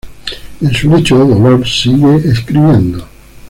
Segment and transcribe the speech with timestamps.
[0.61, 3.07] En su lecho de dolor sigue escribiendo.